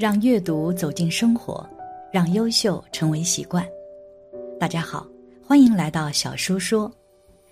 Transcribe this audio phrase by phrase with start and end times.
[0.00, 1.62] 让阅读走进生活，
[2.10, 3.62] 让优秀成为习惯。
[4.58, 5.06] 大家好，
[5.46, 6.90] 欢迎来到小叔说，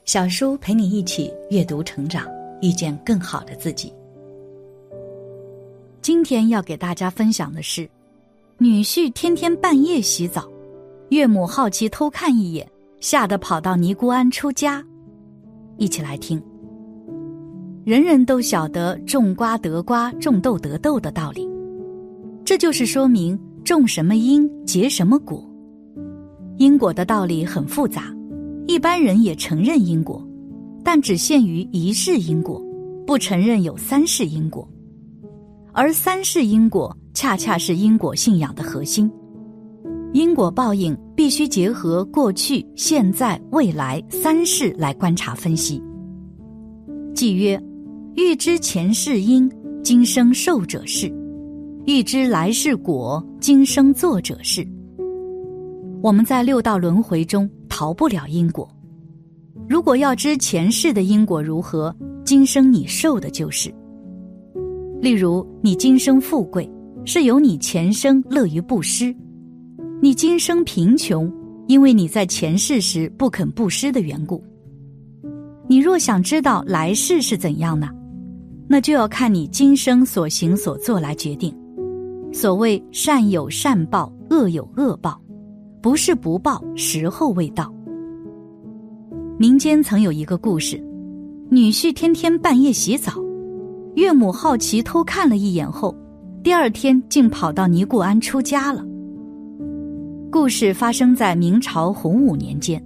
[0.07, 2.27] 小叔陪你一起阅读成长，
[2.63, 3.93] 遇见更好的自己。
[6.01, 7.87] 今天要给大家分享的是，
[8.57, 10.49] 女婿天天半夜洗澡，
[11.11, 12.67] 岳母好奇偷看一眼，
[12.99, 14.83] 吓得跑到尼姑庵出家。
[15.77, 16.43] 一起来听。
[17.85, 21.47] 人人都晓得种瓜得瓜，种豆得豆的道理。
[22.49, 25.47] 这就是说明种什么因结什么果，
[26.57, 28.05] 因果的道理很复杂，
[28.67, 30.27] 一般人也承认因果，
[30.83, 32.59] 但只限于一世因果，
[33.07, 34.67] 不承认有三世因果。
[35.75, 39.11] 而三世因果恰恰是因果信仰的核心，
[40.15, 45.83] 因果报应必须结合过去、现在、未来三世来观察分析。
[47.15, 47.63] 即曰：
[48.15, 49.53] 欲知前世因，
[49.85, 51.18] 今生受者是。
[51.89, 54.63] 欲知来世果，今生作者是。
[56.03, 58.69] 我们在六道轮回中逃不了因果。
[59.67, 63.75] 如果要知前世的因果如何，今生你受的就是。
[65.01, 66.71] 例如，你今生富贵，
[67.07, 69.11] 是由你前生乐于布施；
[70.03, 71.33] 你今生贫穷，
[71.69, 74.45] 因为你在前世时不肯布施的缘故。
[75.67, 77.89] 你若想知道来世是怎样呢？
[78.69, 81.51] 那就要看你今生所行所做来决定。
[82.33, 85.21] 所谓善有善报，恶有恶报，
[85.81, 87.73] 不是不报，时候未到。
[89.39, 90.83] 民间曾有一个故事：
[91.49, 93.13] 女婿天天半夜洗澡，
[93.95, 95.95] 岳母好奇偷看了一眼后，
[96.43, 98.85] 第二天竟跑到尼姑庵出家了。
[100.31, 102.83] 故事发生在明朝洪武年间，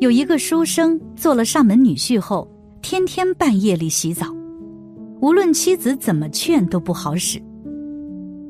[0.00, 2.46] 有一个书生做了上门女婿后，
[2.82, 4.26] 天天半夜里洗澡，
[5.20, 7.40] 无论妻子怎么劝都不好使。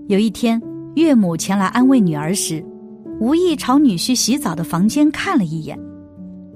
[0.08, 0.60] 有一天，
[0.96, 2.62] 岳母前来安慰女儿时，
[3.20, 5.78] 无意朝女婿洗澡的房间看了一眼，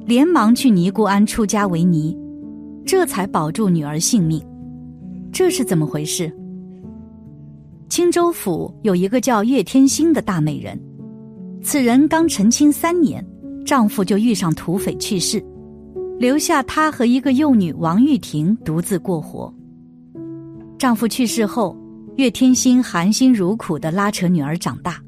[0.04, 2.16] 连忙去尼姑庵出家为尼，
[2.84, 4.44] 这才保住女儿性命。
[5.32, 6.30] 这是怎么回事？
[7.88, 10.78] 青州府有一个叫岳天星的大美人，
[11.62, 13.24] 此人刚成亲三年，
[13.64, 15.42] 丈夫就遇上土匪去世，
[16.18, 19.54] 留下她和一个幼女王玉婷独自过活。
[20.76, 21.76] 丈夫去世后。
[22.16, 24.98] 岳天心含辛茹苦的拉扯女儿长大，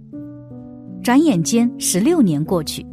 [1.02, 2.84] 转眼间十六年过去，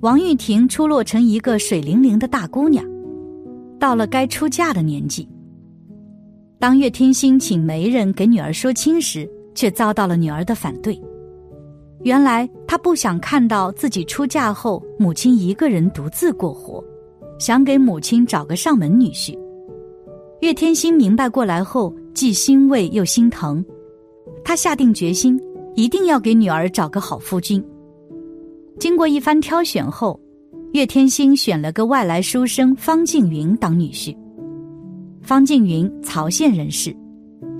[0.00, 2.84] 王玉婷出落成一个水灵灵的大姑娘，
[3.78, 5.28] 到了该出嫁的年纪。
[6.58, 11.00] 当岳天心请媒人给女儿说亲时，却遭到了女儿的反对。
[12.02, 16.82] 原来她不想看到自己出嫁后母亲一个人独自过活，
[17.38, 19.38] 想给母亲找个上门女婿。
[20.40, 21.94] 岳天心明白过来后。
[22.16, 23.62] 既欣慰又心疼，
[24.42, 25.38] 他下定决心，
[25.74, 27.62] 一定要给女儿找个好夫君。
[28.78, 30.18] 经过一番挑选后，
[30.72, 34.16] 岳天星选了个外来书生方静云当女婿。
[35.20, 36.96] 方静云，曹县人士，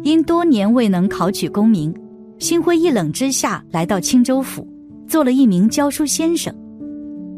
[0.05, 1.95] 因多年未能考取功名，
[2.39, 4.67] 心灰意冷之下，来到青州府，
[5.07, 6.51] 做了一名教书先生。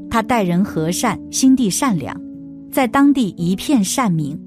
[0.09, 2.17] 他待人和善，心地善良，
[2.71, 4.41] 在当地一片善名。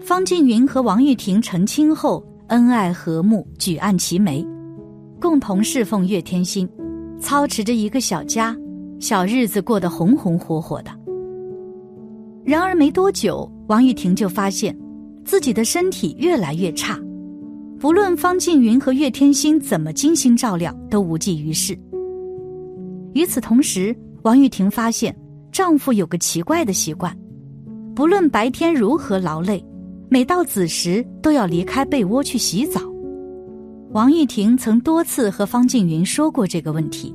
[0.00, 4.44] 方静云和王玉婷成亲后，恩爱和睦，举案齐眉，
[5.20, 6.68] 共同侍奉岳天心，
[7.20, 8.56] 操持着一个小家，
[8.98, 10.90] 小日子过得红红火火的。
[12.44, 14.76] 然而没多久，王玉婷就发现
[15.24, 16.98] 自己的身体越来越差，
[17.78, 21.78] 不论方静云和岳天心怎么精心照料，都无济于事。
[23.12, 25.14] 与此同时，王玉婷发现
[25.52, 27.14] 丈夫有个奇怪的习惯，
[27.94, 29.62] 不论白天如何劳累。
[30.12, 32.80] 每到子时，都要离开被窝去洗澡。
[33.92, 37.14] 王玉婷曾多次和方静云说过这个问题，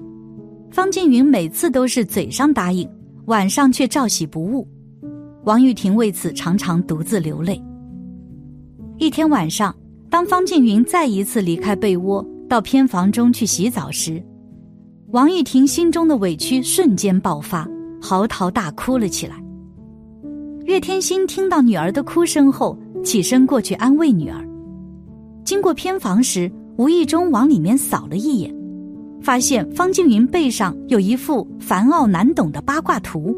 [0.71, 2.89] 方静云每次都是嘴上答应，
[3.25, 4.65] 晚上却照洗不误。
[5.43, 7.61] 王玉婷为此常常独自流泪。
[8.97, 9.75] 一天晚上，
[10.09, 14.23] 当方静云再一次离开被窝到偏房中去洗澡时，
[15.07, 17.67] 王玉婷心中的委屈瞬间爆发，
[18.01, 19.35] 嚎啕大哭了起来。
[20.63, 22.79] 岳天心听到女儿的哭声后。
[23.05, 24.43] 起身过去安慰女儿，
[25.45, 28.53] 经过偏房时，无意中往里面扫了一眼，
[29.21, 33.37] 发现方静云背上有一幅繁奥难懂的八卦图。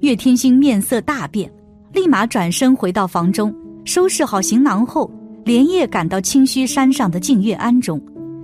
[0.00, 1.50] 岳天星面色大变，
[1.94, 3.52] 立马转身回到房中，
[3.86, 5.10] 收拾好行囊后，
[5.42, 7.98] 连夜赶到清虚山上的净月庵中，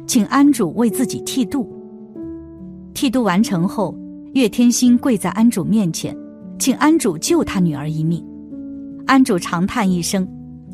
[0.07, 1.71] 请庵主为自己剃度。
[2.95, 3.95] 剃度完成后，
[4.33, 6.17] 岳天星跪在庵主面前，
[6.59, 8.25] 请庵主救他女儿一命。
[9.11, 10.25] 安主长叹一声：“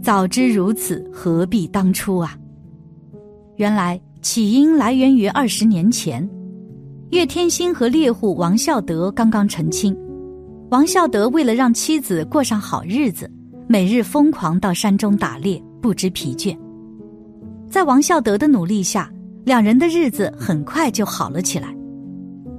[0.04, 2.36] 早知如此，何必当初啊！”
[3.56, 6.28] 原来起因来源于二十年前，
[7.12, 9.96] 岳天兴和猎户王孝德刚刚成亲。
[10.68, 13.26] 王孝德为了让妻子过上好日子，
[13.66, 16.54] 每日疯狂到山中打猎，不知疲倦。
[17.70, 19.10] 在王孝德的努力下，
[19.46, 21.74] 两人的日子很快就好了起来。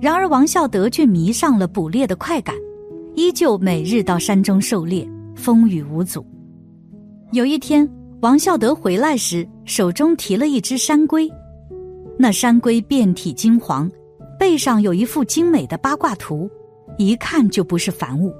[0.01, 2.55] 然而，王孝德却迷上了捕猎的快感，
[3.13, 5.07] 依旧每日到山中狩猎，
[5.37, 6.25] 风雨无阻。
[7.31, 7.87] 有一天，
[8.21, 11.29] 王孝德回来时，手中提了一只山龟。
[12.17, 13.89] 那山龟遍体金黄，
[14.39, 16.49] 背上有一幅精美的八卦图。
[16.97, 18.33] 一看就不是凡物。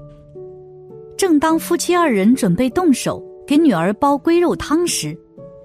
[1.16, 5.16] 正当夫妻二人准备动手给女儿煲龟肉汤时，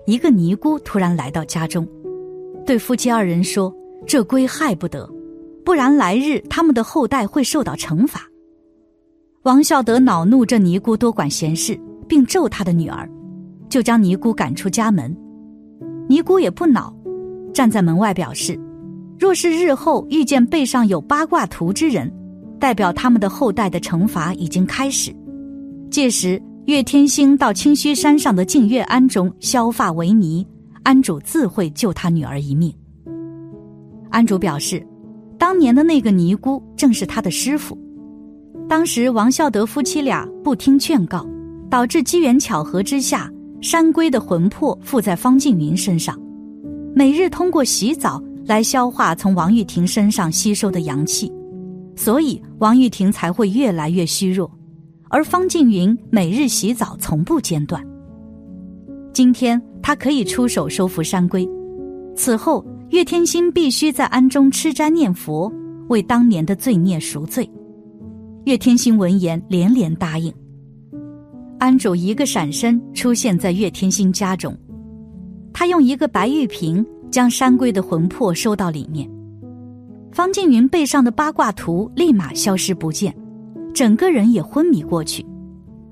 [0.05, 1.87] 一个尼姑突然来到家中，
[2.65, 3.73] 对夫妻二人说
[4.05, 5.09] ：“这龟害不得，
[5.65, 8.21] 不然来日他们的后代会受到惩罚。”
[9.43, 13.09] 王孝德恼怒这尼姑多管闲事，并咒他的女儿，
[13.67, 15.13] 就将尼姑赶出家门。
[16.07, 16.95] 尼姑也不恼，
[17.53, 18.57] 站在门外表示
[19.19, 22.09] ：“若是日后遇见背上有八卦图之人。”
[22.57, 25.13] 代表他们的后代的惩罚已经开始，
[25.91, 30.47] 届时岳天星到清虚山上的净月庵中削发为尼，
[30.83, 32.73] 庵主自会救他女儿一命。
[34.09, 34.81] 庵主表示，
[35.37, 37.77] 当年的那个尼姑正是他的师傅，
[38.73, 41.23] 当时王孝德夫妻俩不听劝告，
[41.69, 43.31] 导致机缘巧合之下，
[43.61, 46.19] 山龟的魂魄附在方静云身上，
[46.95, 51.31] 每日通过洗澡来消化从王玉婷身上吸收的阳气。
[51.95, 54.49] 所以王玉婷才会越来越虚弱，
[55.11, 57.79] 而方静云每日洗澡从不间断。
[59.13, 61.47] 今天他可以出手收服山龟，
[62.15, 65.53] 此后岳天心必须在庵中吃斋念佛，
[65.89, 67.47] 为当年的罪孽赎罪。
[68.45, 70.33] 岳天心闻言连连答应。
[71.59, 74.53] 安主一个闪身出现在岳天心家中，
[75.53, 79.09] 他用一个白玉瓶将山龟的魂魄收到里面。
[80.11, 83.15] 方静云背上的八卦图立马消失不见，
[83.73, 85.25] 整个人也昏迷过去。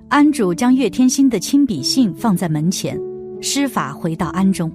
[0.10, 3.00] 安主将岳天心的亲笔信放在门前，
[3.40, 4.70] 施法回到庵中。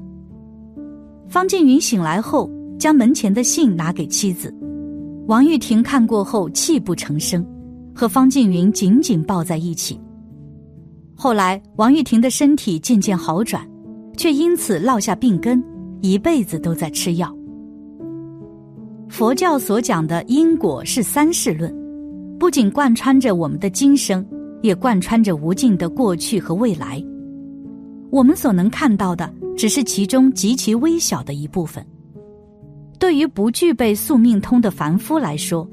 [1.29, 4.53] 方静云醒来后，将门前的信拿给妻子
[5.27, 7.47] 王玉婷看过后，泣不成声，
[7.97, 9.99] 和方静云紧紧抱在一起。
[11.15, 13.67] 后来，王玉婷的身体渐渐好转，
[14.19, 15.65] 却因此落下病根，
[16.03, 17.35] 一辈子都在吃药。
[19.09, 21.75] 佛教所讲的因果是三世论，
[22.39, 24.25] 不仅贯穿着我们的今生，
[24.61, 27.03] 也贯穿着无尽的过去和未来。
[28.11, 31.85] 我们所能看到的只是其中极其微小的一部分。
[32.99, 35.67] 对于不具备宿命通的凡夫来说，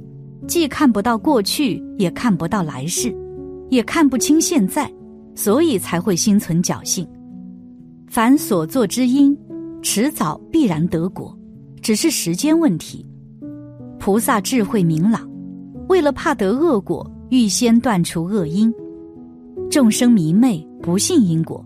[0.48, 3.16] 既看不到过去，也看不到来世，
[3.70, 4.92] 也看不清现在，
[5.36, 7.08] 所以才会心存侥幸。
[8.08, 9.36] 凡所作之因，
[9.82, 11.36] 迟早必然得果，
[11.82, 13.06] 只是时间问题。
[14.00, 15.28] 菩萨智慧明朗，
[15.88, 18.72] 为了怕得恶果，预先断除恶因。
[19.72, 21.66] 众生迷昧，不信因果，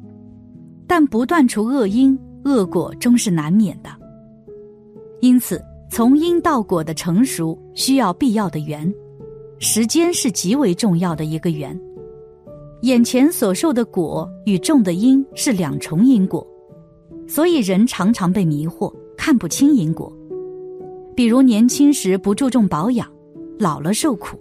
[0.86, 3.90] 但不断除恶因，恶果终是难免的。
[5.20, 8.94] 因此，从因到果的成熟，需要必要的缘，
[9.58, 11.80] 时间是极为重要的一个缘。
[12.82, 16.46] 眼前所受的果与种的因是两重因果，
[17.28, 20.12] 所以人常常被迷惑，看不清因果。
[21.16, 23.12] 比如年轻时不注重保养，
[23.58, 24.38] 老了受苦，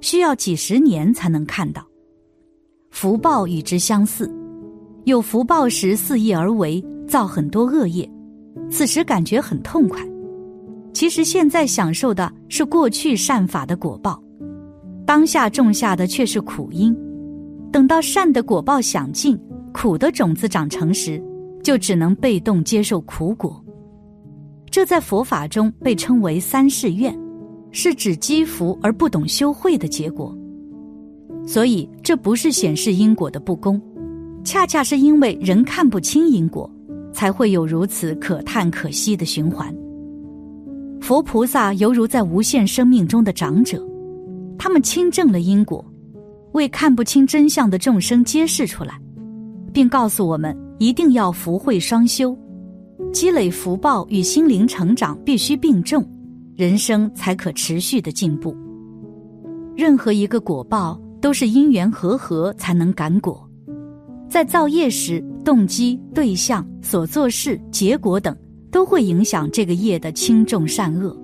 [0.00, 1.84] 需要几十年才能看到。
[2.90, 4.30] 福报与之相似，
[5.04, 8.08] 有福报时肆意而为，造很多恶业，
[8.70, 10.06] 此时感觉很痛快。
[10.92, 14.22] 其实现在享受的是过去善法的果报，
[15.06, 16.96] 当下种下的却是苦因。
[17.72, 19.38] 等到善的果报享尽，
[19.72, 21.22] 苦的种子长成时，
[21.62, 23.58] 就只能被动接受苦果。
[24.70, 27.18] 这在佛法中被称为三世怨，
[27.70, 30.36] 是指积福而不懂修慧的结果。
[31.46, 33.80] 所以，这不是显示因果的不公，
[34.44, 36.70] 恰恰是因为人看不清因果，
[37.12, 39.74] 才会有如此可叹可惜的循环。
[41.02, 43.84] 佛菩萨犹如在无限生命中的长者，
[44.56, 45.84] 他们亲证了因果，
[46.52, 49.00] 为看不清真相的众生揭示出来，
[49.72, 52.38] 并告诉我们一定要福慧双修。
[53.12, 56.08] 积累福报与心灵成长必须并重，
[56.54, 58.56] 人生才可持续的进步。
[59.76, 63.44] 任何一个果报都是因缘和合才能感果，
[64.30, 68.36] 在造业时，动机、对象、所做事、结果等
[68.72, 71.16] 都会影响这个业的轻重善恶。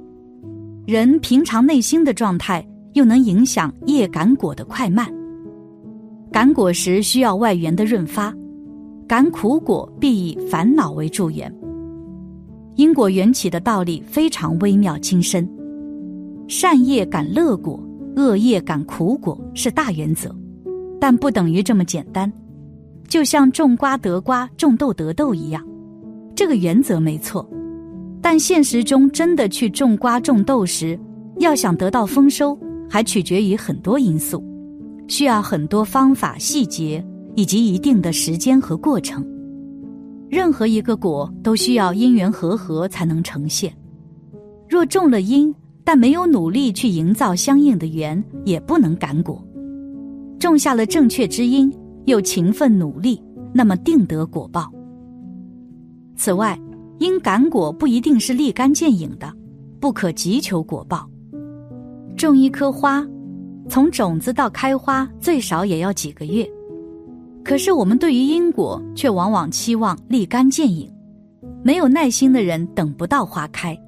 [0.87, 5.12] 人平常内心的状态又能影响业感果的快慢。
[6.31, 8.33] 感果时需要外缘的润发，
[9.09, 11.52] 感苦果必以烦恼为助缘。
[12.76, 15.49] 因果缘起的道理非常微妙精深。
[16.47, 17.83] 善业感乐果，
[18.14, 20.35] 恶业感苦果是大原则，
[21.00, 22.31] 但不等于这么简单。
[23.09, 25.67] 就像种瓜得瓜，种豆得豆一样，
[26.38, 27.45] 这个原则没错。
[28.23, 30.97] 但现实中真的去种瓜种豆时，
[31.38, 32.57] 要想得到丰收，
[32.88, 34.40] 还取决于很多因素，
[35.09, 37.04] 需要很多方法细节
[37.35, 39.26] 以及一定的时间和过程。
[40.28, 43.76] 任何一个果都需要因缘和合才能呈现。
[44.68, 45.52] 若种了因，
[45.83, 49.45] 但没有努力去营造相应的缘，也不能感果。
[50.38, 51.68] 种下了正确之因，
[52.04, 53.21] 又勤奋努力，
[53.52, 54.73] 那么定得果报。
[56.19, 56.59] 此外，
[56.99, 59.33] 因感果不一定是立竿见影的，
[59.79, 61.09] 不可急求果报。
[62.17, 63.07] 种一棵花，
[63.69, 66.45] 从种子到开花，最少也要几个月。
[67.45, 70.93] 可是我们对于因果却往往期望立竿见影，
[71.63, 73.81] 没有耐心的人等不到花开，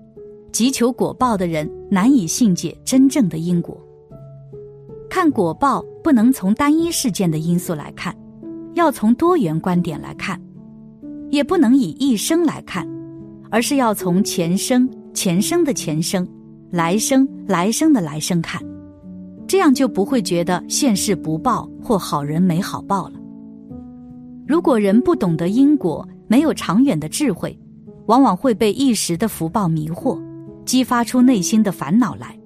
[0.52, 3.76] 急求果报的人难以信解真正的因果。
[5.10, 8.16] 看果报不能从单一事件的因素来看，
[8.74, 10.40] 要从多元观点来看，
[11.30, 12.86] 也不能以一生来看。
[13.52, 16.24] 而是要从前生、前生的前生、
[16.70, 18.62] 来生、来生的来生看，
[19.48, 23.14] 这样就不会觉得现世不报或好人没好报了。
[24.46, 27.58] 如果人不懂得因果，没有长远的智慧，
[28.06, 30.16] 往往会被一时的福报迷惑，
[30.64, 32.38] 激发出内心的烦恼来，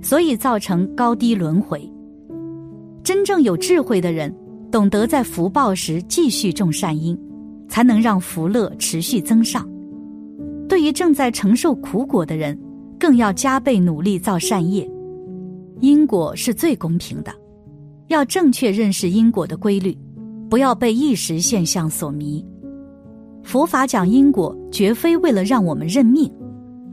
[0.00, 1.92] 所以造成高低轮回。
[3.02, 4.32] 真正有智慧的人，
[4.70, 7.18] 懂得在福报时继续种善因，
[7.70, 9.66] 才能让福乐持续增上。
[10.68, 12.58] 对于正在承受苦果的人，
[12.98, 14.86] 更要加倍努力造善业。
[15.80, 17.32] 因果是最公平的，
[18.08, 19.96] 要正确认识因果的规律，
[20.50, 22.44] 不要被一时现象所迷。
[23.42, 26.30] 佛法讲因果，绝非为了让我们认命，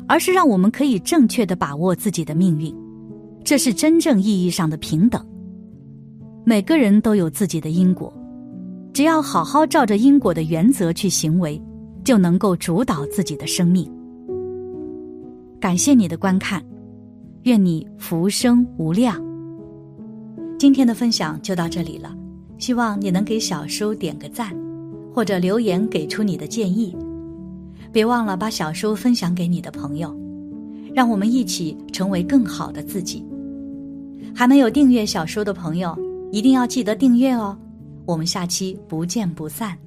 [0.08, 2.74] 而是让我们可以正确的把握自己的命运。
[3.44, 5.22] 这是真正意义上的平等。
[6.46, 8.12] 每个人都有自己的因果，
[8.98, 11.62] 只要好好照着因果的原则去行为。
[12.04, 13.88] 就能够主导自己的生命。
[15.60, 16.64] 感谢你的观看，
[17.44, 19.22] 愿你福生无量。
[20.58, 22.16] 今天的分享就到这里了，
[22.58, 24.52] 希望你能给小叔点个赞，
[25.14, 26.96] 或者留言给出你的建议。
[27.92, 30.18] 别忘了把小叔分享给你的朋友，
[30.92, 33.24] 让我们一起成为更好的自己。
[34.34, 35.96] 还没有订阅小叔的朋友，
[36.32, 37.56] 一定要记得订阅哦。
[38.08, 39.87] 我们下期不见不散。